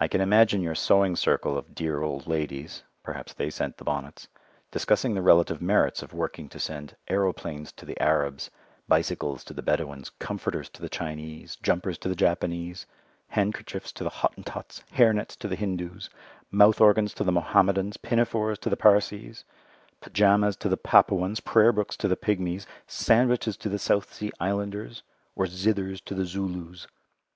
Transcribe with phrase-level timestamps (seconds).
[0.00, 4.26] I can imagine your sewing circle of dear old ladies (perhaps they sent the bonnets)
[4.72, 8.50] discussing the relative merits of working to send aeroplanes to the Arabs,
[8.88, 12.84] bicycles to the Bedouins, comforters to the Chinese, jumpers to the Japanese,
[13.28, 16.10] handkerchiefs to the Hottentots, hair nets to the Hindoos,
[16.50, 19.44] mouth organs to the Mohammedans, pinafores to the Parsees,
[20.00, 25.04] pyjamas to the Papuans, prayer books to the Pigmies, sandwiches to the South Sea Islanders,
[25.36, 26.88] or zithers to the Zulus.